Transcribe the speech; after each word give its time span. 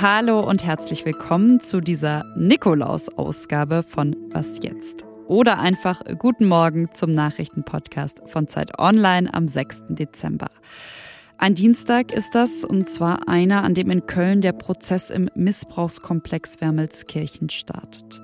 Hallo 0.00 0.48
und 0.48 0.62
herzlich 0.62 1.04
willkommen 1.04 1.58
zu 1.58 1.80
dieser 1.80 2.24
Nikolaus-Ausgabe 2.36 3.82
von 3.82 4.14
Was 4.30 4.60
jetzt? 4.62 5.04
Oder 5.26 5.58
einfach 5.58 6.02
Guten 6.18 6.46
Morgen 6.46 6.92
zum 6.92 7.10
Nachrichtenpodcast 7.10 8.22
von 8.26 8.46
Zeit 8.46 8.78
Online 8.78 9.34
am 9.34 9.48
6. 9.48 9.82
Dezember. 9.88 10.50
Ein 11.36 11.56
Dienstag 11.56 12.12
ist 12.12 12.36
das, 12.36 12.64
und 12.64 12.88
zwar 12.88 13.28
einer, 13.28 13.64
an 13.64 13.74
dem 13.74 13.90
in 13.90 14.06
Köln 14.06 14.40
der 14.40 14.52
Prozess 14.52 15.10
im 15.10 15.28
Missbrauchskomplex 15.34 16.60
Wermelskirchen 16.60 17.50
startet. 17.50 18.22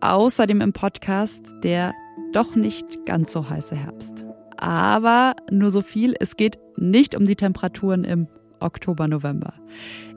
Außerdem 0.00 0.62
im 0.62 0.72
Podcast 0.72 1.42
der 1.62 1.92
doch 2.32 2.56
nicht 2.56 3.04
ganz 3.04 3.32
so 3.32 3.50
heiße 3.50 3.76
Herbst. 3.76 4.24
Aber 4.60 5.36
nur 5.50 5.70
so 5.70 5.80
viel, 5.80 6.14
es 6.20 6.36
geht 6.36 6.58
nicht 6.76 7.14
um 7.14 7.24
die 7.24 7.34
Temperaturen 7.34 8.04
im 8.04 8.28
Oktober, 8.60 9.08
November. 9.08 9.54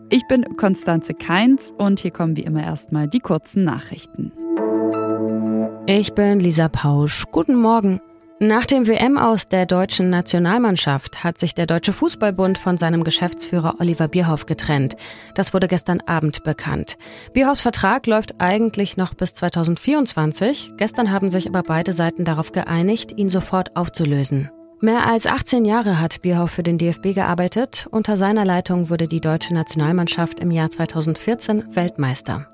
Ich 0.10 0.28
bin 0.28 0.44
Konstanze 0.58 1.14
Keins 1.14 1.74
und 1.78 2.02
hier 2.02 2.12
kommen 2.12 2.36
wie 2.36 2.44
immer 2.44 2.62
erstmal 2.62 3.08
die 3.08 3.22
kurzen 3.22 3.64
Nachrichten. 3.64 4.34
Ich 5.86 6.14
bin 6.14 6.42
Lisa 6.42 6.68
Pausch. 6.68 7.24
Guten 7.32 7.56
Morgen. 7.56 8.02
Nach 8.40 8.66
dem 8.66 8.88
WM 8.88 9.18
aus 9.18 9.48
der 9.48 9.66
deutschen 9.66 10.10
Nationalmannschaft 10.10 11.24
hat 11.24 11.38
sich 11.38 11.54
der 11.54 11.68
Deutsche 11.68 11.94
Fußballbund 11.94 12.58
von 12.58 12.78
seinem 12.78 13.04
Geschäftsführer 13.04 13.76
Oliver 13.80 14.08
Bierhoff 14.08 14.48
getrennt. 14.48 14.96
Das 15.36 15.54
wurde 15.54 15.68
gestern 15.68 16.02
Abend 16.02 16.44
bekannt. 16.44 16.98
Bierhoffs 17.34 17.62
Vertrag 17.62 18.08
läuft 18.08 18.42
eigentlich 18.42 18.98
noch 18.98 19.14
bis 19.14 19.36
2024. 19.36 20.74
Gestern 20.78 21.12
haben 21.12 21.30
sich 21.30 21.48
aber 21.48 21.64
beide 21.64 21.94
Seiten 21.94 22.26
darauf 22.26 22.52
geeinigt, 22.52 23.18
ihn 23.18 23.30
sofort 23.30 23.76
aufzulösen. 23.78 24.50
Mehr 24.82 25.08
als 25.08 25.28
18 25.28 25.64
Jahre 25.64 26.02
hat 26.02 26.22
Bierhoff 26.24 26.52
für 26.52 26.64
den 26.64 26.78
DFB 26.78 27.14
gearbeitet. 27.14 27.88
Unter 27.92 28.18
seiner 28.18 28.44
Leitung 28.44 28.90
wurde 28.90 29.08
die 29.08 29.22
deutsche 29.22 29.54
Nationalmannschaft 29.54 30.42
im 30.42 30.52
Jahr 30.52 30.70
2014 30.70 31.76
Weltmeister. 31.76 32.53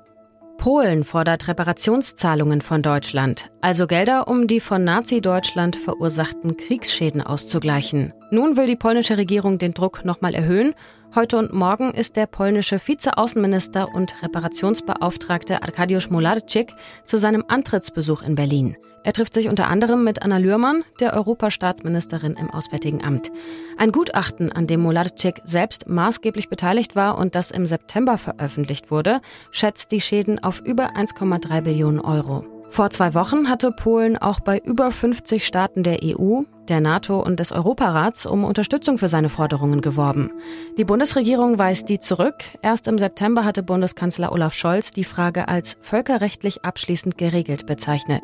Polen 0.60 1.04
fordert 1.04 1.48
Reparationszahlungen 1.48 2.60
von 2.60 2.82
Deutschland, 2.82 3.50
also 3.62 3.86
Gelder, 3.86 4.28
um 4.28 4.46
die 4.46 4.60
von 4.60 4.84
Nazi-Deutschland 4.84 5.74
verursachten 5.74 6.58
Kriegsschäden 6.58 7.22
auszugleichen. 7.22 8.12
Nun 8.30 8.58
will 8.58 8.66
die 8.66 8.76
polnische 8.76 9.16
Regierung 9.16 9.56
den 9.56 9.72
Druck 9.72 10.04
nochmal 10.04 10.34
erhöhen. 10.34 10.74
Heute 11.14 11.38
und 11.38 11.54
morgen 11.54 11.92
ist 11.92 12.16
der 12.16 12.26
polnische 12.26 12.78
Vizeaußenminister 12.78 13.88
und 13.94 14.22
Reparationsbeauftragte 14.22 15.62
Arkadiusz 15.62 16.10
Mularczyk 16.10 16.74
zu 17.06 17.16
seinem 17.16 17.42
Antrittsbesuch 17.48 18.20
in 18.20 18.34
Berlin. 18.34 18.76
Er 19.02 19.12
trifft 19.12 19.34
sich 19.34 19.48
unter 19.48 19.68
anderem 19.68 20.04
mit 20.04 20.22
Anna 20.22 20.36
Lührmann, 20.36 20.84
der 21.00 21.14
Europastaatsministerin 21.14 22.34
im 22.34 22.50
Auswärtigen 22.50 23.02
Amt. 23.02 23.30
Ein 23.78 23.92
Gutachten, 23.92 24.52
an 24.52 24.66
dem 24.66 24.80
Mularczyk 24.80 25.40
selbst 25.44 25.88
maßgeblich 25.88 26.48
beteiligt 26.48 26.96
war 26.96 27.16
und 27.16 27.34
das 27.34 27.50
im 27.50 27.64
September 27.64 28.18
veröffentlicht 28.18 28.90
wurde, 28.90 29.20
schätzt 29.50 29.92
die 29.92 30.00
Schäden 30.00 30.38
auf 30.42 30.60
über 30.60 30.96
1,3 30.96 31.62
Billionen 31.62 32.00
Euro. 32.00 32.44
Vor 32.70 32.90
zwei 32.90 33.14
Wochen 33.14 33.48
hatte 33.48 33.72
Polen 33.72 34.16
auch 34.16 34.38
bei 34.38 34.58
über 34.58 34.92
50 34.92 35.44
Staaten 35.44 35.82
der 35.82 35.98
EU, 36.04 36.42
der 36.68 36.80
NATO 36.80 37.20
und 37.20 37.40
des 37.40 37.50
Europarats 37.50 38.26
um 38.26 38.44
Unterstützung 38.44 38.96
für 38.96 39.08
seine 39.08 39.28
Forderungen 39.28 39.80
geworben. 39.80 40.30
Die 40.78 40.84
Bundesregierung 40.84 41.58
weist 41.58 41.88
die 41.88 41.98
zurück. 41.98 42.36
Erst 42.62 42.86
im 42.86 42.96
September 42.96 43.44
hatte 43.44 43.64
Bundeskanzler 43.64 44.30
Olaf 44.30 44.54
Scholz 44.54 44.92
die 44.92 45.04
Frage 45.04 45.48
als 45.48 45.78
völkerrechtlich 45.80 46.64
abschließend 46.64 47.18
geregelt 47.18 47.66
bezeichnet. 47.66 48.22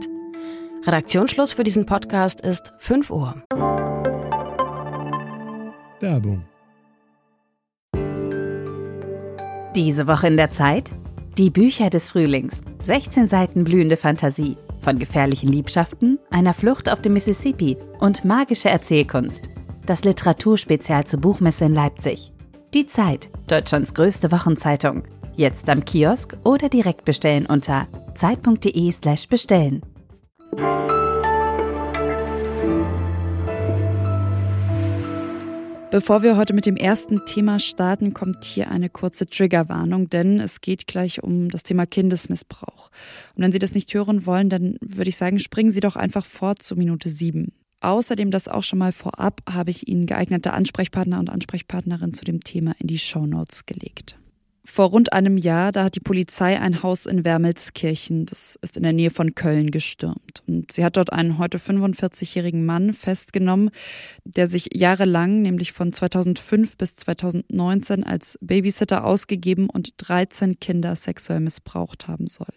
Redaktionsschluss 0.86 1.52
für 1.52 1.64
diesen 1.64 1.84
Podcast 1.84 2.40
ist 2.40 2.72
5 2.78 3.10
Uhr. 3.10 3.42
Werbung. 5.98 6.44
Diese 9.74 10.06
Woche 10.06 10.28
in 10.28 10.36
der 10.36 10.50
Zeit? 10.50 10.92
Die 11.36 11.50
Bücher 11.50 11.90
des 11.90 12.10
Frühlings. 12.10 12.62
16 12.84 13.26
Seiten 13.26 13.64
blühende 13.64 13.96
Fantasie. 13.96 14.56
Von 14.80 15.00
gefährlichen 15.00 15.50
Liebschaften, 15.50 16.20
einer 16.30 16.54
Flucht 16.54 16.88
auf 16.88 17.02
dem 17.02 17.14
Mississippi 17.14 17.76
und 17.98 18.24
magische 18.24 18.68
Erzählkunst. 18.68 19.50
Das 19.86 20.04
Literaturspezial 20.04 21.04
zur 21.04 21.20
Buchmesse 21.20 21.64
in 21.64 21.74
Leipzig. 21.74 22.32
Die 22.74 22.86
Zeit, 22.86 23.28
Deutschlands 23.48 23.92
größte 23.92 24.30
Wochenzeitung. 24.30 25.02
Jetzt 25.34 25.68
am 25.68 25.84
Kiosk 25.84 26.36
oder 26.44 26.68
direkt 26.68 27.04
bestellen 27.04 27.46
unter 27.46 27.88
zeit.de/slash 28.14 29.28
bestellen. 29.28 29.82
Bevor 35.96 36.22
wir 36.22 36.36
heute 36.36 36.52
mit 36.52 36.66
dem 36.66 36.76
ersten 36.76 37.24
Thema 37.26 37.58
starten, 37.58 38.12
kommt 38.12 38.44
hier 38.44 38.70
eine 38.70 38.90
kurze 38.90 39.30
Triggerwarnung, 39.30 40.10
denn 40.10 40.40
es 40.40 40.60
geht 40.60 40.86
gleich 40.86 41.22
um 41.22 41.48
das 41.48 41.62
Thema 41.62 41.86
Kindesmissbrauch. 41.86 42.90
Und 43.34 43.42
wenn 43.42 43.52
Sie 43.52 43.58
das 43.58 43.72
nicht 43.72 43.94
hören 43.94 44.26
wollen, 44.26 44.50
dann 44.50 44.76
würde 44.80 45.08
ich 45.08 45.16
sagen, 45.16 45.38
springen 45.38 45.70
Sie 45.70 45.80
doch 45.80 45.96
einfach 45.96 46.26
fort 46.26 46.60
zu 46.60 46.76
Minute 46.76 47.08
sieben. 47.08 47.52
Außerdem, 47.80 48.30
das 48.30 48.48
auch 48.48 48.62
schon 48.62 48.78
mal 48.80 48.92
vorab, 48.92 49.40
habe 49.48 49.70
ich 49.70 49.88
Ihnen 49.88 50.06
geeignete 50.06 50.52
Ansprechpartner 50.52 51.20
und 51.20 51.30
Ansprechpartnerin 51.30 52.12
zu 52.12 52.24
dem 52.24 52.42
Thema 52.42 52.74
in 52.78 52.88
die 52.88 52.98
Show 52.98 53.24
Notes 53.24 53.64
gelegt. 53.64 54.16
Vor 54.68 54.86
rund 54.86 55.12
einem 55.12 55.38
Jahr, 55.38 55.70
da 55.70 55.84
hat 55.84 55.94
die 55.94 56.00
Polizei 56.00 56.58
ein 56.58 56.82
Haus 56.82 57.06
in 57.06 57.24
Wermelskirchen, 57.24 58.26
das 58.26 58.58
ist 58.62 58.76
in 58.76 58.82
der 58.82 58.92
Nähe 58.92 59.10
von 59.10 59.36
Köln, 59.36 59.70
gestürmt. 59.70 60.42
Und 60.48 60.72
sie 60.72 60.84
hat 60.84 60.96
dort 60.96 61.12
einen 61.12 61.38
heute 61.38 61.58
45-jährigen 61.58 62.66
Mann 62.66 62.92
festgenommen, 62.92 63.70
der 64.24 64.48
sich 64.48 64.70
jahrelang, 64.74 65.40
nämlich 65.40 65.70
von 65.70 65.92
2005 65.92 66.76
bis 66.76 66.96
2019, 66.96 68.02
als 68.02 68.38
Babysitter 68.40 69.04
ausgegeben 69.04 69.70
und 69.70 69.94
13 69.98 70.58
Kinder 70.58 70.96
sexuell 70.96 71.40
missbraucht 71.40 72.08
haben 72.08 72.26
soll. 72.26 72.52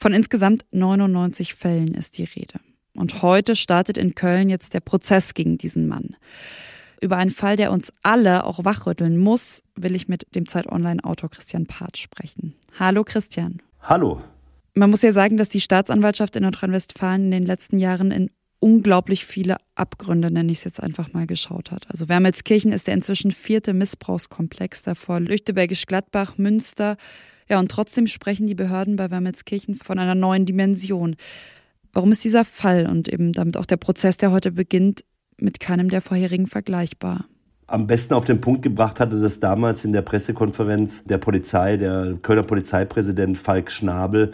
Von 0.00 0.14
insgesamt 0.14 0.64
99 0.72 1.54
Fällen 1.54 1.92
ist 1.94 2.16
die 2.16 2.24
Rede. 2.24 2.60
Und 2.94 3.20
heute 3.20 3.56
startet 3.56 3.98
in 3.98 4.14
Köln 4.14 4.48
jetzt 4.48 4.72
der 4.72 4.80
Prozess 4.80 5.34
gegen 5.34 5.58
diesen 5.58 5.86
Mann. 5.86 6.16
Über 7.00 7.16
einen 7.16 7.30
Fall, 7.30 7.56
der 7.56 7.72
uns 7.72 7.92
alle 8.02 8.44
auch 8.44 8.64
wachrütteln 8.64 9.18
muss, 9.18 9.62
will 9.74 9.94
ich 9.94 10.08
mit 10.08 10.34
dem 10.34 10.48
Zeit 10.48 10.66
Online-Autor 10.66 11.30
Christian 11.30 11.66
Part 11.66 11.98
sprechen. 11.98 12.54
Hallo 12.78 13.04
Christian. 13.04 13.62
Hallo. 13.80 14.20
Man 14.74 14.90
muss 14.90 15.02
ja 15.02 15.12
sagen, 15.12 15.36
dass 15.36 15.48
die 15.48 15.60
Staatsanwaltschaft 15.60 16.36
in 16.36 16.42
Nordrhein-Westfalen 16.42 17.26
in 17.26 17.30
den 17.30 17.46
letzten 17.46 17.78
Jahren 17.78 18.10
in 18.10 18.30
unglaublich 18.58 19.26
viele 19.26 19.56
Abgründe, 19.74 20.30
nenne 20.30 20.50
ich 20.50 20.58
es 20.58 20.64
jetzt 20.64 20.82
einfach 20.82 21.12
mal, 21.12 21.26
geschaut 21.26 21.70
hat. 21.70 21.86
Also 21.90 22.08
Wermelskirchen 22.08 22.72
ist 22.72 22.86
der 22.86 22.94
inzwischen 22.94 23.30
vierte 23.30 23.74
Missbrauchskomplex 23.74 24.82
davor, 24.82 25.20
Lüchtebergisch 25.20 25.86
Gladbach, 25.86 26.38
Münster. 26.38 26.96
Ja, 27.48 27.58
und 27.58 27.70
trotzdem 27.70 28.06
sprechen 28.06 28.46
die 28.46 28.54
Behörden 28.54 28.96
bei 28.96 29.10
Wermelskirchen 29.10 29.76
von 29.76 29.98
einer 29.98 30.14
neuen 30.14 30.46
Dimension. 30.46 31.16
Warum 31.92 32.12
ist 32.12 32.24
dieser 32.24 32.44
Fall 32.44 32.86
und 32.86 33.08
eben 33.08 33.32
damit 33.32 33.56
auch 33.56 33.66
der 33.66 33.76
Prozess, 33.76 34.16
der 34.16 34.30
heute 34.30 34.52
beginnt, 34.52 35.04
mit 35.40 35.60
keinem 35.60 35.88
der 35.88 36.02
vorherigen 36.02 36.46
vergleichbar. 36.46 37.26
Am 37.68 37.86
besten 37.86 38.14
auf 38.14 38.24
den 38.24 38.40
Punkt 38.40 38.62
gebracht 38.62 39.00
hatte 39.00 39.20
das 39.20 39.40
damals 39.40 39.84
in 39.84 39.92
der 39.92 40.02
Pressekonferenz 40.02 41.04
der 41.04 41.18
Polizei, 41.18 41.76
der 41.76 42.16
Kölner 42.22 42.44
Polizeipräsident 42.44 43.36
Falk 43.38 43.72
Schnabel, 43.72 44.32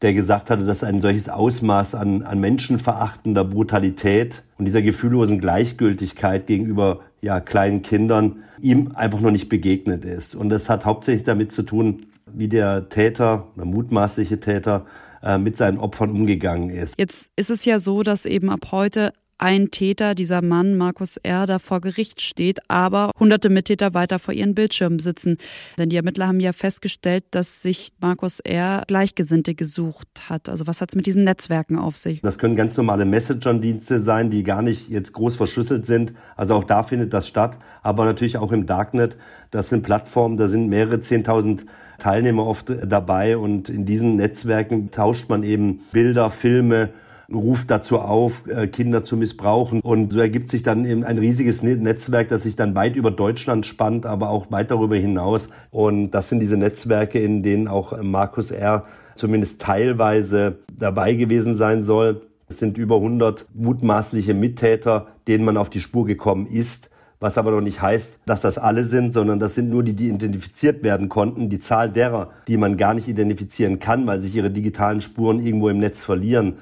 der 0.00 0.14
gesagt 0.14 0.50
hatte, 0.50 0.64
dass 0.64 0.84
ein 0.84 1.00
solches 1.00 1.28
Ausmaß 1.28 1.94
an, 1.94 2.22
an 2.22 2.40
menschenverachtender 2.40 3.44
Brutalität 3.44 4.42
und 4.58 4.66
dieser 4.66 4.82
gefühllosen 4.82 5.40
Gleichgültigkeit 5.40 6.46
gegenüber 6.46 7.00
ja, 7.20 7.40
kleinen 7.40 7.82
Kindern 7.82 8.42
ihm 8.60 8.92
einfach 8.94 9.20
noch 9.20 9.30
nicht 9.30 9.48
begegnet 9.48 10.04
ist. 10.04 10.34
Und 10.34 10.48
das 10.50 10.68
hat 10.68 10.84
hauptsächlich 10.84 11.24
damit 11.24 11.52
zu 11.52 11.62
tun, 11.62 12.06
wie 12.26 12.48
der 12.48 12.88
Täter, 12.88 13.48
der 13.56 13.64
mutmaßliche 13.64 14.40
Täter, 14.40 14.86
äh, 15.22 15.38
mit 15.38 15.56
seinen 15.56 15.78
Opfern 15.78 16.10
umgegangen 16.10 16.70
ist. 16.70 16.98
Jetzt 16.98 17.30
ist 17.36 17.50
es 17.50 17.64
ja 17.64 17.78
so, 17.78 18.02
dass 18.02 18.26
eben 18.26 18.50
ab 18.50 18.72
heute 18.72 19.12
ein 19.38 19.70
Täter, 19.70 20.14
dieser 20.14 20.42
Mann, 20.42 20.76
Markus 20.76 21.16
R., 21.16 21.46
da 21.46 21.58
vor 21.58 21.80
Gericht 21.80 22.20
steht, 22.20 22.60
aber 22.68 23.10
hunderte 23.18 23.48
Mittäter 23.48 23.94
weiter 23.94 24.18
vor 24.18 24.34
ihren 24.34 24.54
Bildschirmen 24.54 24.98
sitzen. 24.98 25.38
Denn 25.78 25.88
die 25.88 25.96
Ermittler 25.96 26.28
haben 26.28 26.40
ja 26.40 26.52
festgestellt, 26.52 27.24
dass 27.30 27.62
sich 27.62 27.90
Markus 28.00 28.40
R. 28.40 28.84
Gleichgesinnte 28.86 29.54
gesucht 29.54 30.28
hat. 30.28 30.48
Also 30.48 30.66
was 30.66 30.80
hat 30.80 30.90
es 30.90 30.96
mit 30.96 31.06
diesen 31.06 31.24
Netzwerken 31.24 31.78
auf 31.78 31.96
sich? 31.96 32.20
Das 32.20 32.38
können 32.38 32.56
ganz 32.56 32.76
normale 32.76 33.04
Messenger-Dienste 33.04 34.00
sein, 34.00 34.30
die 34.30 34.42
gar 34.42 34.62
nicht 34.62 34.88
jetzt 34.88 35.12
groß 35.12 35.36
verschlüsselt 35.36 35.86
sind. 35.86 36.14
Also 36.36 36.54
auch 36.54 36.64
da 36.64 36.82
findet 36.82 37.12
das 37.12 37.26
statt. 37.26 37.58
Aber 37.82 38.04
natürlich 38.04 38.38
auch 38.38 38.52
im 38.52 38.66
Darknet. 38.66 39.16
Das 39.50 39.68
sind 39.68 39.82
Plattformen, 39.82 40.36
da 40.36 40.48
sind 40.48 40.68
mehrere 40.68 41.00
Zehntausend 41.00 41.66
Teilnehmer 41.98 42.46
oft 42.46 42.72
dabei 42.84 43.36
und 43.36 43.68
in 43.68 43.84
diesen 43.84 44.16
Netzwerken 44.16 44.90
tauscht 44.90 45.28
man 45.28 45.44
eben 45.44 45.82
Bilder, 45.92 46.30
Filme, 46.30 46.88
ruft 47.34 47.70
dazu 47.70 47.98
auf, 47.98 48.46
äh, 48.46 48.66
Kinder 48.66 49.04
zu 49.04 49.16
missbrauchen. 49.16 49.80
Und 49.80 50.12
so 50.12 50.20
ergibt 50.20 50.50
sich 50.50 50.62
dann 50.62 50.84
eben 50.84 51.04
ein 51.04 51.18
riesiges 51.18 51.62
ne-, 51.62 51.76
Netzwerk, 51.76 52.28
das 52.28 52.42
sich 52.44 52.56
dann 52.56 52.74
weit 52.74 52.96
über 52.96 53.10
Deutschland 53.10 53.66
spannt, 53.66 54.06
aber 54.06 54.30
auch 54.30 54.50
weit 54.50 54.70
darüber 54.70 54.96
hinaus. 54.96 55.50
Und 55.70 56.10
das 56.12 56.28
sind 56.28 56.40
diese 56.40 56.56
Netzwerke, 56.56 57.18
in 57.18 57.42
denen 57.42 57.68
auch 57.68 58.00
Markus 58.02 58.50
R. 58.50 58.84
zumindest 59.14 59.60
teilweise 59.60 60.58
dabei 60.76 61.14
gewesen 61.14 61.54
sein 61.54 61.82
soll. 61.82 62.22
Es 62.48 62.58
sind 62.58 62.76
über 62.76 62.96
100 62.96 63.46
mutmaßliche 63.54 64.34
Mittäter 64.34 65.06
denen 65.28 65.44
man 65.44 65.56
auf 65.56 65.70
die 65.70 65.80
Spur 65.80 66.04
gekommen 66.04 66.46
ist 66.46 66.90
was 67.22 67.38
aber 67.38 67.52
noch 67.52 67.60
nicht 67.60 67.80
heißt, 67.80 68.18
dass 68.26 68.40
das 68.40 68.58
alle 68.58 68.84
sind, 68.84 69.14
sondern 69.14 69.38
das 69.38 69.54
sind 69.54 69.70
nur 69.70 69.84
die, 69.84 69.92
die 69.92 70.08
identifiziert 70.08 70.82
werden 70.82 71.08
konnten. 71.08 71.48
Die 71.48 71.60
Zahl 71.60 71.88
derer, 71.88 72.30
die 72.48 72.56
man 72.56 72.76
gar 72.76 72.94
nicht 72.94 73.06
identifizieren 73.06 73.78
kann, 73.78 74.08
weil 74.08 74.20
sich 74.20 74.34
ihre 74.34 74.50
digitalen 74.50 75.00
Spuren 75.00 75.38
irgendwo 75.38 75.68
im 75.68 75.78
Netz 75.78 76.02
verlieren, 76.02 76.54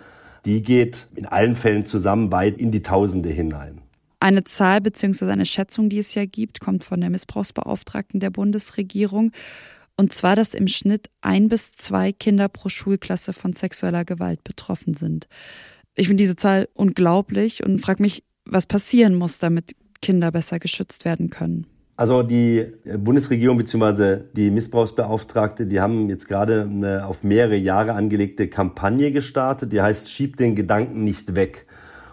die 0.44 0.62
geht 0.62 1.06
in 1.14 1.26
allen 1.26 1.56
Fällen 1.56 1.86
zusammen 1.86 2.32
weit 2.32 2.58
in 2.58 2.70
die 2.70 2.82
Tausende 2.82 3.28
hinein. 3.28 3.80
Eine 4.20 4.44
Zahl 4.44 4.80
bzw. 4.80 5.30
eine 5.30 5.46
Schätzung, 5.46 5.88
die 5.88 5.98
es 5.98 6.14
ja 6.14 6.26
gibt, 6.26 6.60
kommt 6.60 6.84
von 6.84 7.00
der 7.00 7.10
Missbrauchsbeauftragten 7.10 8.20
der 8.20 8.30
Bundesregierung. 8.30 9.32
Und 9.96 10.12
zwar, 10.12 10.36
dass 10.36 10.54
im 10.54 10.68
Schnitt 10.68 11.08
ein 11.20 11.48
bis 11.48 11.72
zwei 11.72 12.12
Kinder 12.12 12.48
pro 12.48 12.68
Schulklasse 12.68 13.32
von 13.32 13.52
sexueller 13.52 14.04
Gewalt 14.04 14.44
betroffen 14.44 14.94
sind. 14.94 15.26
Ich 15.94 16.08
finde 16.08 16.22
diese 16.22 16.36
Zahl 16.36 16.68
unglaublich 16.74 17.64
und 17.64 17.80
frage 17.80 18.02
mich, 18.02 18.24
was 18.44 18.66
passieren 18.66 19.14
muss, 19.14 19.38
damit 19.38 19.74
Kinder 20.00 20.30
besser 20.32 20.58
geschützt 20.58 21.04
werden 21.04 21.30
können? 21.30 21.66
Also 22.00 22.22
die 22.22 22.64
Bundesregierung 22.96 23.58
bzw. 23.58 24.20
die 24.32 24.50
Missbrauchsbeauftragte, 24.50 25.66
die 25.66 25.82
haben 25.82 26.08
jetzt 26.08 26.26
gerade 26.26 26.62
eine 26.62 27.04
auf 27.04 27.24
mehrere 27.24 27.56
Jahre 27.56 27.92
angelegte 27.92 28.48
Kampagne 28.48 29.12
gestartet, 29.12 29.70
die 29.70 29.82
heißt 29.82 30.08
Schieb 30.10 30.38
den 30.38 30.54
Gedanken 30.56 31.04
nicht 31.04 31.34
weg. 31.34 31.66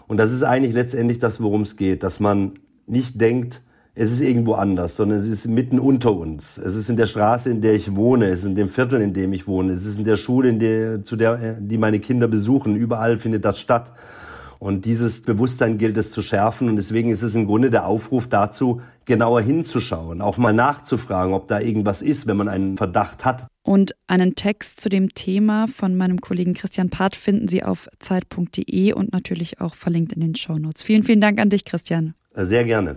Und 0.06 0.18
das 0.18 0.30
ist 0.30 0.42
eigentlich 0.42 0.74
letztendlich 0.74 1.20
das, 1.20 1.40
worum 1.40 1.62
es 1.62 1.76
geht, 1.76 2.02
dass 2.02 2.20
man 2.20 2.58
nicht 2.86 3.18
denkt, 3.18 3.62
es 3.94 4.12
ist 4.12 4.20
irgendwo 4.20 4.52
anders, 4.52 4.94
sondern 4.94 5.20
es 5.20 5.26
ist 5.26 5.48
mitten 5.48 5.78
unter 5.78 6.14
uns. 6.14 6.58
Es 6.58 6.76
ist 6.76 6.90
in 6.90 6.98
der 6.98 7.06
Straße, 7.06 7.48
in 7.48 7.62
der 7.62 7.72
ich 7.72 7.96
wohne, 7.96 8.26
es 8.26 8.40
ist 8.40 8.46
in 8.46 8.56
dem 8.56 8.68
Viertel, 8.68 9.00
in 9.00 9.14
dem 9.14 9.32
ich 9.32 9.46
wohne, 9.46 9.72
es 9.72 9.86
ist 9.86 9.96
in 9.96 10.04
der 10.04 10.16
Schule, 10.16 10.50
in 10.50 10.58
der, 10.58 11.02
zu 11.02 11.16
der, 11.16 11.54
die 11.62 11.78
meine 11.78 11.98
Kinder 11.98 12.28
besuchen. 12.28 12.76
Überall 12.76 13.16
findet 13.16 13.46
das 13.46 13.58
statt. 13.58 13.94
Und 14.58 14.84
dieses 14.84 15.22
Bewusstsein 15.22 15.78
gilt 15.78 15.96
es 15.96 16.10
zu 16.10 16.22
schärfen. 16.22 16.68
Und 16.68 16.76
deswegen 16.76 17.10
ist 17.10 17.22
es 17.22 17.34
im 17.34 17.46
Grunde 17.46 17.70
der 17.70 17.86
Aufruf 17.86 18.26
dazu, 18.26 18.80
genauer 19.04 19.40
hinzuschauen, 19.40 20.20
auch 20.20 20.36
mal 20.36 20.52
nachzufragen, 20.52 21.32
ob 21.32 21.48
da 21.48 21.60
irgendwas 21.60 22.02
ist, 22.02 22.26
wenn 22.26 22.36
man 22.36 22.48
einen 22.48 22.76
Verdacht 22.76 23.24
hat. 23.24 23.46
Und 23.62 23.94
einen 24.06 24.34
Text 24.34 24.80
zu 24.80 24.88
dem 24.88 25.14
Thema 25.14 25.66
von 25.68 25.96
meinem 25.96 26.20
Kollegen 26.20 26.54
Christian 26.54 26.90
Part 26.90 27.16
finden 27.16 27.48
Sie 27.48 27.62
auf 27.62 27.88
zeit.de 27.98 28.92
und 28.92 29.12
natürlich 29.12 29.60
auch 29.60 29.74
verlinkt 29.74 30.12
in 30.12 30.20
den 30.20 30.34
Shownotes. 30.34 30.82
Vielen, 30.82 31.04
vielen 31.04 31.20
Dank 31.20 31.40
an 31.40 31.50
dich, 31.50 31.64
Christian. 31.64 32.14
Sehr 32.34 32.64
gerne. 32.64 32.96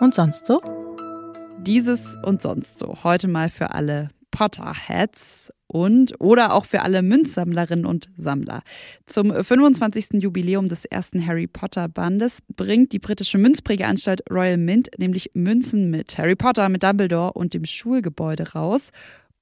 Und 0.00 0.14
sonst 0.14 0.46
so? 0.46 0.60
Dieses 1.58 2.16
und 2.22 2.42
sonst 2.42 2.78
so. 2.78 2.98
Heute 3.02 3.28
mal 3.28 3.48
für 3.48 3.72
alle 3.72 4.10
Potterheads 4.36 5.50
und 5.66 6.20
oder 6.20 6.52
auch 6.52 6.66
für 6.66 6.82
alle 6.82 7.00
Münzsammlerinnen 7.00 7.86
und 7.86 8.10
Sammler. 8.18 8.60
Zum 9.06 9.32
25. 9.32 10.22
Jubiläum 10.22 10.68
des 10.68 10.84
ersten 10.84 11.26
Harry 11.26 11.46
Potter 11.46 11.88
Bandes 11.88 12.40
bringt 12.54 12.92
die 12.92 12.98
britische 12.98 13.38
Münzprägeanstalt 13.38 14.30
Royal 14.30 14.58
Mint 14.58 14.90
nämlich 14.98 15.30
Münzen 15.32 15.90
mit 15.90 16.18
Harry 16.18 16.36
Potter, 16.36 16.68
mit 16.68 16.82
Dumbledore 16.82 17.32
und 17.32 17.54
dem 17.54 17.64
Schulgebäude 17.64 18.52
raus. 18.52 18.90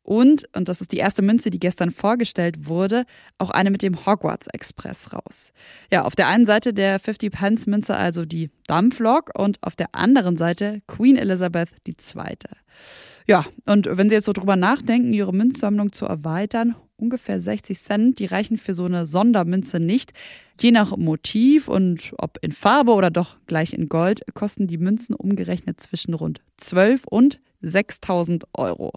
Und, 0.04 0.44
und 0.54 0.68
das 0.68 0.82
ist 0.82 0.92
die 0.92 0.98
erste 0.98 1.22
Münze, 1.22 1.50
die 1.50 1.58
gestern 1.58 1.90
vorgestellt 1.90 2.68
wurde, 2.68 3.06
auch 3.38 3.50
eine 3.50 3.70
mit 3.70 3.82
dem 3.82 4.04
Hogwarts 4.04 4.46
Express 4.48 5.14
raus. 5.14 5.52
Ja, 5.90 6.04
auf 6.04 6.14
der 6.14 6.28
einen 6.28 6.44
Seite 6.44 6.74
der 6.74 7.00
50 7.00 7.32
Pence 7.32 7.66
Münze 7.66 7.96
also 7.96 8.26
die 8.26 8.50
Dampflok 8.66 9.30
und 9.36 9.58
auf 9.62 9.76
der 9.76 9.94
anderen 9.94 10.36
Seite 10.36 10.82
Queen 10.86 11.16
Elizabeth 11.16 11.70
II. 11.88 12.36
Ja, 13.26 13.46
und 13.64 13.88
wenn 13.90 14.10
Sie 14.10 14.14
jetzt 14.14 14.26
so 14.26 14.34
drüber 14.34 14.56
nachdenken, 14.56 15.14
Ihre 15.14 15.32
Münzsammlung 15.32 15.92
zu 15.92 16.04
erweitern, 16.04 16.76
ungefähr 16.96 17.40
60 17.40 17.78
Cent, 17.78 18.18
die 18.18 18.26
reichen 18.26 18.58
für 18.58 18.74
so 18.74 18.84
eine 18.84 19.06
Sondermünze 19.06 19.80
nicht. 19.80 20.12
Je 20.60 20.70
nach 20.70 20.96
Motiv 20.98 21.68
und 21.68 22.12
ob 22.18 22.38
in 22.42 22.52
Farbe 22.52 22.92
oder 22.92 23.10
doch 23.10 23.38
gleich 23.46 23.72
in 23.72 23.88
Gold, 23.88 24.22
kosten 24.34 24.66
die 24.66 24.78
Münzen 24.78 25.14
umgerechnet 25.14 25.80
zwischen 25.80 26.12
rund 26.12 26.42
12 26.58 27.04
und 27.06 27.40
6000 27.62 28.44
Euro. 28.52 28.92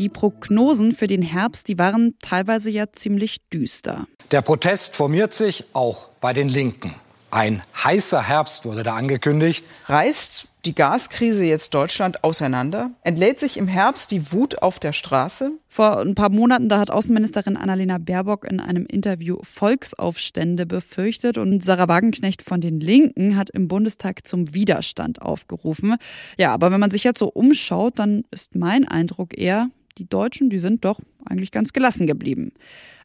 Die 0.00 0.08
Prognosen 0.08 0.94
für 0.94 1.08
den 1.08 1.20
Herbst, 1.20 1.68
die 1.68 1.78
waren 1.78 2.14
teilweise 2.22 2.70
ja 2.70 2.90
ziemlich 2.90 3.42
düster. 3.52 4.06
Der 4.30 4.40
Protest 4.40 4.96
formiert 4.96 5.34
sich 5.34 5.66
auch 5.74 6.08
bei 6.22 6.32
den 6.32 6.48
Linken. 6.48 6.94
Ein 7.30 7.60
heißer 7.84 8.26
Herbst 8.26 8.64
wurde 8.64 8.82
da 8.82 8.96
angekündigt. 8.96 9.66
Reißt 9.88 10.46
die 10.64 10.74
Gaskrise 10.74 11.44
jetzt 11.44 11.74
Deutschland 11.74 12.24
auseinander? 12.24 12.92
Entlädt 13.02 13.38
sich 13.40 13.58
im 13.58 13.68
Herbst 13.68 14.10
die 14.10 14.32
Wut 14.32 14.62
auf 14.62 14.78
der 14.78 14.94
Straße? 14.94 15.52
Vor 15.68 16.00
ein 16.00 16.14
paar 16.14 16.30
Monaten, 16.30 16.70
da 16.70 16.78
hat 16.78 16.90
Außenministerin 16.90 17.58
Annalena 17.58 17.98
Baerbock 17.98 18.46
in 18.46 18.58
einem 18.58 18.86
Interview 18.86 19.36
Volksaufstände 19.42 20.64
befürchtet 20.64 21.36
und 21.36 21.62
Sarah 21.62 21.88
Wagenknecht 21.88 22.40
von 22.40 22.62
den 22.62 22.80
Linken 22.80 23.36
hat 23.36 23.50
im 23.50 23.68
Bundestag 23.68 24.26
zum 24.26 24.54
Widerstand 24.54 25.20
aufgerufen. 25.20 25.96
Ja, 26.38 26.54
aber 26.54 26.72
wenn 26.72 26.80
man 26.80 26.90
sich 26.90 27.04
jetzt 27.04 27.18
so 27.18 27.28
umschaut, 27.28 27.98
dann 27.98 28.24
ist 28.30 28.54
mein 28.54 28.88
Eindruck 28.88 29.38
eher, 29.38 29.68
die 30.00 30.08
Deutschen, 30.08 30.50
die 30.50 30.58
sind 30.58 30.84
doch 30.84 30.98
eigentlich 31.24 31.52
ganz 31.52 31.72
gelassen 31.72 32.06
geblieben. 32.06 32.52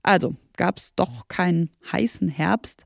Also 0.02 0.36
gab 0.58 0.80
es 0.80 0.96
doch 0.96 1.28
keinen 1.28 1.70
heißen 1.92 2.30
Herbst. 2.30 2.86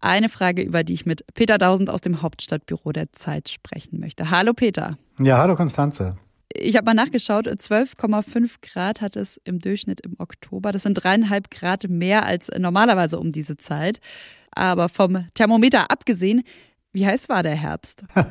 Eine 0.00 0.28
Frage, 0.28 0.62
über 0.62 0.82
die 0.82 0.94
ich 0.94 1.06
mit 1.06 1.24
Peter 1.34 1.58
Dausend 1.58 1.90
aus 1.90 2.00
dem 2.00 2.22
Hauptstadtbüro 2.22 2.92
der 2.92 3.12
Zeit 3.12 3.50
sprechen 3.50 4.00
möchte. 4.00 4.30
Hallo 4.30 4.54
Peter. 4.54 4.96
Ja, 5.20 5.38
hallo 5.38 5.56
Konstanze. 5.56 6.16
Ich 6.52 6.76
habe 6.76 6.86
mal 6.86 6.94
nachgeschaut, 6.94 7.46
12,5 7.46 8.56
Grad 8.60 9.00
hat 9.00 9.14
es 9.14 9.40
im 9.44 9.60
Durchschnitt 9.60 10.00
im 10.00 10.16
Oktober. 10.18 10.72
Das 10.72 10.82
sind 10.82 10.94
dreieinhalb 10.94 11.50
Grad 11.50 11.88
mehr 11.88 12.26
als 12.26 12.50
normalerweise 12.58 13.20
um 13.20 13.30
diese 13.30 13.56
Zeit. 13.56 14.00
Aber 14.52 14.88
vom 14.88 15.26
Thermometer 15.34 15.92
abgesehen, 15.92 16.42
wie 16.92 17.06
heiß 17.06 17.28
war 17.28 17.42
der 17.42 17.54
Herbst? 17.54 18.04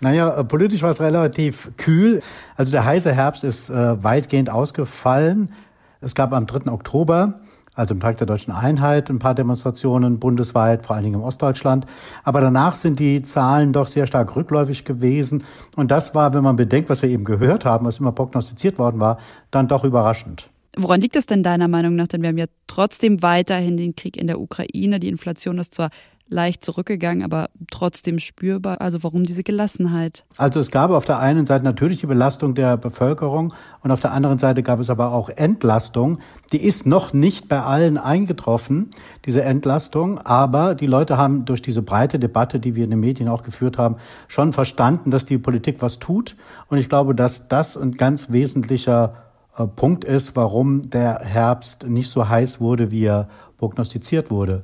Naja, 0.00 0.38
äh, 0.38 0.44
politisch 0.44 0.82
war 0.82 0.90
es 0.90 1.00
relativ 1.00 1.72
kühl. 1.76 2.22
Also 2.56 2.70
der 2.70 2.84
heiße 2.84 3.12
Herbst 3.12 3.42
ist 3.42 3.68
äh, 3.68 4.02
weitgehend 4.02 4.48
ausgefallen. 4.48 5.52
Es 6.00 6.14
gab 6.14 6.32
am 6.32 6.46
3. 6.46 6.70
Oktober, 6.70 7.40
also 7.74 7.94
am 7.94 8.00
Tag 8.00 8.18
der 8.18 8.28
deutschen 8.28 8.52
Einheit, 8.52 9.10
ein 9.10 9.18
paar 9.18 9.34
Demonstrationen 9.34 10.20
bundesweit, 10.20 10.86
vor 10.86 10.94
allen 10.94 11.04
Dingen 11.04 11.16
im 11.16 11.22
Ostdeutschland. 11.22 11.86
Aber 12.22 12.40
danach 12.40 12.76
sind 12.76 13.00
die 13.00 13.22
Zahlen 13.22 13.72
doch 13.72 13.88
sehr 13.88 14.06
stark 14.06 14.36
rückläufig 14.36 14.84
gewesen. 14.84 15.42
Und 15.74 15.90
das 15.90 16.14
war, 16.14 16.32
wenn 16.32 16.44
man 16.44 16.54
bedenkt, 16.54 16.90
was 16.90 17.02
wir 17.02 17.08
eben 17.08 17.24
gehört 17.24 17.64
haben, 17.64 17.84
was 17.84 17.98
immer 17.98 18.12
prognostiziert 18.12 18.78
worden 18.78 19.00
war, 19.00 19.18
dann 19.50 19.66
doch 19.66 19.82
überraschend. 19.82 20.48
Woran 20.76 21.00
liegt 21.00 21.16
es 21.16 21.26
denn 21.26 21.42
deiner 21.42 21.66
Meinung 21.66 21.96
nach? 21.96 22.06
Denn 22.06 22.22
wir 22.22 22.28
haben 22.28 22.38
ja 22.38 22.46
trotzdem 22.68 23.20
weiterhin 23.20 23.76
den 23.76 23.96
Krieg 23.96 24.16
in 24.16 24.28
der 24.28 24.40
Ukraine. 24.40 25.00
Die 25.00 25.08
Inflation 25.08 25.58
ist 25.58 25.74
zwar 25.74 25.90
leicht 26.28 26.64
zurückgegangen, 26.64 27.22
aber 27.22 27.48
trotzdem 27.70 28.18
spürbar. 28.18 28.80
Also 28.80 29.02
warum 29.02 29.24
diese 29.24 29.42
Gelassenheit? 29.42 30.24
Also 30.36 30.60
es 30.60 30.70
gab 30.70 30.90
auf 30.90 31.04
der 31.04 31.18
einen 31.18 31.46
Seite 31.46 31.64
natürlich 31.64 32.00
die 32.00 32.06
Belastung 32.06 32.54
der 32.54 32.76
Bevölkerung 32.76 33.54
und 33.82 33.90
auf 33.90 34.00
der 34.00 34.12
anderen 34.12 34.38
Seite 34.38 34.62
gab 34.62 34.80
es 34.80 34.90
aber 34.90 35.12
auch 35.12 35.28
Entlastung. 35.28 36.18
Die 36.52 36.62
ist 36.62 36.86
noch 36.86 37.12
nicht 37.12 37.48
bei 37.48 37.62
allen 37.62 37.98
eingetroffen, 37.98 38.90
diese 39.24 39.42
Entlastung, 39.42 40.18
aber 40.18 40.74
die 40.74 40.86
Leute 40.86 41.16
haben 41.16 41.44
durch 41.44 41.62
diese 41.62 41.82
breite 41.82 42.18
Debatte, 42.18 42.60
die 42.60 42.74
wir 42.74 42.84
in 42.84 42.90
den 42.90 43.00
Medien 43.00 43.28
auch 43.28 43.42
geführt 43.42 43.78
haben, 43.78 43.96
schon 44.28 44.52
verstanden, 44.52 45.10
dass 45.10 45.26
die 45.26 45.38
Politik 45.38 45.80
was 45.80 45.98
tut. 45.98 46.36
Und 46.68 46.78
ich 46.78 46.88
glaube, 46.88 47.14
dass 47.14 47.48
das 47.48 47.76
ein 47.76 47.92
ganz 47.92 48.30
wesentlicher 48.30 49.14
äh, 49.56 49.66
Punkt 49.66 50.04
ist, 50.04 50.36
warum 50.36 50.90
der 50.90 51.20
Herbst 51.20 51.86
nicht 51.86 52.10
so 52.10 52.28
heiß 52.28 52.60
wurde, 52.60 52.90
wie 52.90 53.04
er 53.04 53.28
prognostiziert 53.58 54.30
wurde. 54.30 54.62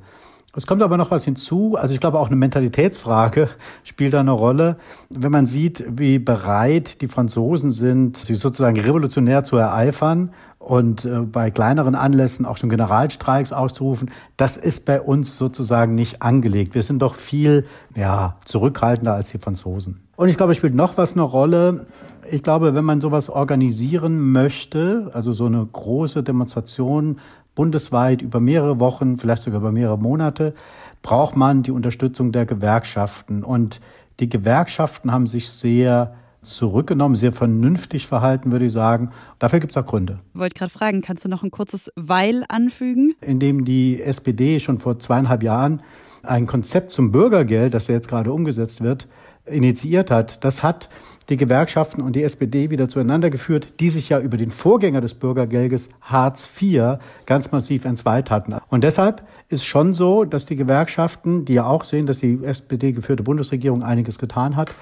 Es 0.56 0.66
kommt 0.66 0.82
aber 0.82 0.96
noch 0.96 1.11
was 1.11 1.25
hinzu. 1.25 1.76
Also 1.76 1.94
ich 1.94 2.00
glaube 2.00 2.18
auch 2.18 2.28
eine 2.28 2.37
Mentalitätsfrage 2.37 3.49
spielt 3.84 4.14
da 4.14 4.20
eine 4.20 4.30
Rolle. 4.30 4.76
Wenn 5.11 5.32
man 5.32 5.46
sieht, 5.46 5.84
wie 5.88 6.18
bereit 6.18 7.00
die 7.00 7.08
Franzosen 7.08 7.70
sind, 7.70 8.16
sich 8.18 8.38
sozusagen 8.38 8.78
revolutionär 8.78 9.44
zu 9.44 9.56
ereifern 9.56 10.30
und 10.58 11.04
äh, 11.04 11.20
bei 11.20 11.50
kleineren 11.50 11.94
Anlässen 11.94 12.46
auch 12.46 12.56
schon 12.56 12.70
Generalstreiks 12.70 13.52
auszurufen, 13.52 14.11
das 14.37 14.56
ist 14.56 14.84
bei 14.84 15.00
uns 15.00 15.37
sozusagen 15.37 15.94
nicht 15.94 16.23
angelegt. 16.23 16.75
Wir 16.75 16.82
sind 16.82 17.00
doch 17.00 17.16
viel 17.16 17.66
ja, 17.94 18.37
zurückhaltender 18.44 19.14
als 19.14 19.30
die 19.30 19.38
Franzosen. 19.38 20.00
Und 20.16 20.28
ich 20.28 20.37
glaube, 20.37 20.52
es 20.52 20.58
spielt 20.58 20.75
noch 20.75 20.96
was 20.96 21.12
eine 21.14 21.23
Rolle. 21.23 21.87
Ich 22.30 22.42
glaube, 22.42 22.75
wenn 22.75 22.84
man 22.84 23.00
sowas 23.00 23.28
organisieren 23.28 24.32
möchte, 24.32 25.11
also 25.12 25.32
so 25.32 25.46
eine 25.46 25.66
große 25.66 26.23
Demonstration 26.23 27.18
bundesweit 27.54 28.23
über 28.23 28.40
mehrere 28.40 28.80
Wochen, 28.80 29.18
vielleicht 29.18 29.42
sogar 29.42 29.61
über 29.61 29.73
mehrere 29.73 29.99
Monate, 29.99 30.54
braucht 31.02 31.37
man 31.37 31.62
die 31.62 31.70
Unterstützung 31.70 32.32
der 32.32 32.46
Gewerkschaften. 32.46 33.44
Und 33.44 33.80
die 34.20 34.28
Gewerkschaften 34.28 35.12
haben 35.12 35.26
sich 35.26 35.50
sehr 35.50 36.14
zurückgenommen, 36.42 37.16
sehr 37.16 37.32
vernünftig 37.32 38.06
verhalten, 38.06 38.52
würde 38.52 38.66
ich 38.66 38.73
sagen. 38.73 39.11
Dafür 39.38 39.61
gibt 39.61 39.76
es 39.76 39.82
auch 39.82 39.87
Gründe. 39.87 40.20
Ich 40.34 40.40
wollte 40.40 40.58
gerade 40.58 40.70
fragen, 40.70 41.00
kannst 41.00 41.25
du 41.25 41.28
noch 41.28 41.42
ein 41.42 41.50
kurzes 41.50 41.90
Weil 41.96 42.44
anfügen? 42.49 43.14
Indem 43.20 43.64
die 43.64 44.02
SPD 44.02 44.61
schon 44.61 44.78
vor 44.78 44.99
zweieinhalb 44.99 45.42
Jahren 45.42 45.82
ein 46.23 46.46
Konzept 46.46 46.92
zum 46.92 47.12
Bürgergeld, 47.12 47.75
das 47.75 47.87
ja 47.87 47.94
jetzt 47.94 48.08
gerade 48.08 48.32
umgesetzt 48.32 48.82
wird, 48.82 49.08
initiiert 49.46 50.10
hat, 50.10 50.44
das 50.44 50.62
hat 50.62 50.88
die 51.28 51.36
Gewerkschaften 51.36 52.02
und 52.02 52.16
die 52.16 52.22
SPD 52.22 52.70
wieder 52.70 52.88
zueinander 52.88 53.30
geführt, 53.30 53.80
die 53.80 53.88
sich 53.88 54.10
ja 54.10 54.20
über 54.20 54.36
den 54.36 54.50
Vorgänger 54.50 55.00
des 55.00 55.14
Bürgergeldes 55.14 55.88
Hartz 56.02 56.50
IV 56.60 56.98
ganz 57.26 57.50
massiv 57.50 57.84
entzweit 57.84 58.30
hatten. 58.30 58.54
Und 58.68 58.84
deshalb 58.84 59.26
ist 59.48 59.64
schon 59.64 59.94
so, 59.94 60.24
dass 60.24 60.46
die 60.46 60.56
Gewerkschaften, 60.56 61.44
die 61.44 61.54
ja 61.54 61.66
auch 61.66 61.84
sehen, 61.84 62.06
dass 62.06 62.18
die 62.18 62.40
SPD 62.44 62.92
geführte 62.92 63.22
Bundesregierung 63.22 63.82
einiges 63.82 64.18
getan 64.18 64.56
hat, 64.56 64.74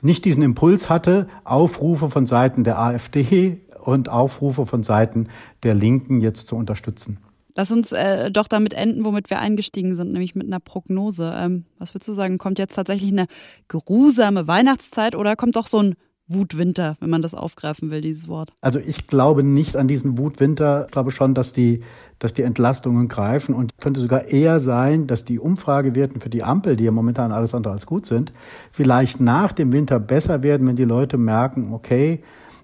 nicht 0.00 0.24
diesen 0.24 0.42
Impuls 0.42 0.88
hatte, 0.88 1.28
Aufrufe 1.44 2.10
von 2.10 2.26
Seiten 2.26 2.62
der 2.62 2.78
AfD 2.78 3.60
und 3.82 4.08
Aufrufe 4.08 4.66
von 4.66 4.82
Seiten 4.82 5.28
der 5.62 5.74
Linken 5.74 6.20
jetzt 6.20 6.46
zu 6.46 6.56
unterstützen. 6.56 7.18
Lass 7.58 7.72
uns 7.72 7.90
äh, 7.90 8.30
doch 8.30 8.46
damit 8.46 8.72
enden, 8.72 9.04
womit 9.04 9.30
wir 9.30 9.40
eingestiegen 9.40 9.96
sind, 9.96 10.12
nämlich 10.12 10.36
mit 10.36 10.46
einer 10.46 10.60
Prognose. 10.60 11.34
Ähm, 11.36 11.64
was 11.76 11.92
würdest 11.92 12.06
du 12.06 12.12
sagen? 12.12 12.38
Kommt 12.38 12.60
jetzt 12.60 12.76
tatsächlich 12.76 13.10
eine 13.10 13.26
geruhsame 13.66 14.46
Weihnachtszeit 14.46 15.16
oder 15.16 15.34
kommt 15.34 15.56
doch 15.56 15.66
so 15.66 15.82
ein 15.82 15.96
Wutwinter, 16.28 16.96
wenn 17.00 17.10
man 17.10 17.20
das 17.20 17.34
aufgreifen 17.34 17.90
will, 17.90 18.00
dieses 18.00 18.28
Wort? 18.28 18.52
Also 18.60 18.78
ich 18.78 19.08
glaube 19.08 19.42
nicht 19.42 19.74
an 19.74 19.88
diesen 19.88 20.18
Wutwinter. 20.18 20.84
Ich 20.86 20.92
glaube 20.92 21.10
schon, 21.10 21.34
dass 21.34 21.52
die, 21.52 21.82
dass 22.20 22.32
die 22.32 22.42
Entlastungen 22.42 23.08
greifen 23.08 23.56
und 23.56 23.76
könnte 23.78 23.98
sogar 24.00 24.26
eher 24.28 24.60
sein, 24.60 25.08
dass 25.08 25.24
die 25.24 25.40
Umfragewerten 25.40 26.20
für 26.20 26.30
die 26.30 26.44
Ampel, 26.44 26.76
die 26.76 26.84
ja 26.84 26.92
momentan 26.92 27.32
alles 27.32 27.54
andere 27.54 27.74
als 27.74 27.86
gut 27.86 28.06
sind, 28.06 28.32
vielleicht 28.70 29.18
nach 29.18 29.50
dem 29.50 29.72
Winter 29.72 29.98
besser 29.98 30.44
werden, 30.44 30.64
wenn 30.68 30.76
die 30.76 30.84
Leute 30.84 31.18
merken, 31.18 31.72
okay, 31.72 32.22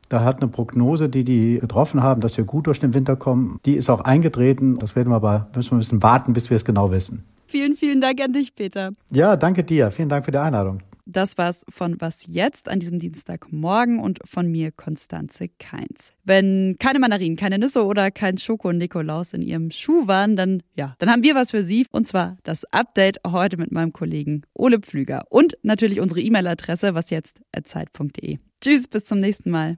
da 0.08 0.25
hat 0.25 0.42
eine 0.42 0.50
Prognose, 0.50 1.08
die 1.08 1.25
die 1.25 1.58
getroffen 1.58 2.02
haben, 2.02 2.20
dass 2.20 2.37
wir 2.37 2.44
gut 2.44 2.66
durch 2.66 2.80
den 2.80 2.94
Winter 2.94 3.16
kommen, 3.16 3.58
die 3.64 3.76
ist 3.76 3.90
auch 3.90 4.00
eingetreten. 4.00 4.78
Das 4.78 4.96
werden 4.96 5.11
wir 5.11 5.16
aber, 5.16 5.49
müssen 5.54 5.73
wir 5.73 5.76
ein 5.76 5.80
bisschen 5.80 6.02
warten, 6.02 6.32
bis 6.32 6.50
wir 6.50 6.56
es 6.56 6.64
genau 6.64 6.90
wissen. 6.90 7.25
Vielen, 7.46 7.76
vielen 7.76 8.00
Dank 8.00 8.20
an 8.20 8.32
dich, 8.32 8.54
Peter. 8.54 8.92
Ja, 9.12 9.37
danke 9.37 9.64
dir. 9.64 9.90
Vielen 9.90 10.08
Dank 10.08 10.25
für 10.25 10.30
die 10.30 10.38
Einladung. 10.38 10.80
Das 11.06 11.37
war's 11.37 11.64
von 11.68 12.00
Was 12.00 12.26
jetzt 12.26 12.68
an 12.68 12.80
diesem 12.80 12.99
Dienstagmorgen 12.99 13.99
und 13.99 14.20
von 14.25 14.50
mir, 14.50 14.73
Konstanze 14.73 15.49
Keins. 15.58 16.12
Wenn 16.25 16.76
keine 16.78 16.99
Mandarinen, 16.99 17.37
keine 17.37 17.58
Nüsse 17.58 17.84
oder 17.84 18.11
kein 18.11 18.38
Schoko-Nikolaus 18.38 19.34
in 19.34 19.42
Ihrem 19.42 19.70
Schuh 19.70 20.06
waren, 20.06 20.37
dann, 20.37 20.62
ja, 20.75 20.94
dann 20.99 21.11
haben 21.11 21.23
wir 21.23 21.34
was 21.34 21.50
für 21.50 21.62
Sie. 21.62 21.87
Und 21.90 22.06
zwar 22.06 22.38
das 22.42 22.64
Update 22.73 23.18
heute 23.26 23.56
mit 23.58 23.70
meinem 23.70 23.92
Kollegen 23.92 24.42
Ole 24.54 24.80
Pflüger 24.80 25.25
und 25.28 25.58
natürlich 25.62 26.00
unsere 26.00 26.20
E-Mail-Adresse 26.20 26.94
wasjetzt.zeit.de. 26.94 28.38
Tschüss, 28.61 28.88
bis 28.88 29.04
zum 29.04 29.18
nächsten 29.18 29.50
Mal. 29.50 29.76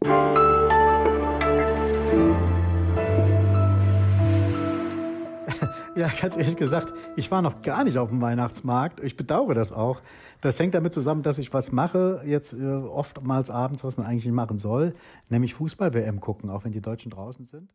Ja, 6.06 6.08
ganz 6.08 6.36
ehrlich 6.36 6.56
gesagt, 6.56 6.92
ich 7.16 7.30
war 7.30 7.40
noch 7.40 7.62
gar 7.62 7.82
nicht 7.82 7.96
auf 7.96 8.10
dem 8.10 8.20
Weihnachtsmarkt. 8.20 9.00
Ich 9.00 9.16
bedauere 9.16 9.54
das 9.54 9.72
auch. 9.72 10.02
Das 10.42 10.58
hängt 10.58 10.74
damit 10.74 10.92
zusammen, 10.92 11.22
dass 11.22 11.38
ich 11.38 11.54
was 11.54 11.72
mache, 11.72 12.20
jetzt 12.26 12.52
äh, 12.52 12.66
oftmals 12.66 13.48
abends, 13.48 13.82
was 13.82 13.96
man 13.96 14.06
eigentlich 14.06 14.26
nicht 14.26 14.34
machen 14.34 14.58
soll, 14.58 14.92
nämlich 15.30 15.54
Fußball-WM 15.54 16.20
gucken, 16.20 16.50
auch 16.50 16.64
wenn 16.64 16.72
die 16.72 16.82
Deutschen 16.82 17.10
draußen 17.10 17.46
sind. 17.46 17.70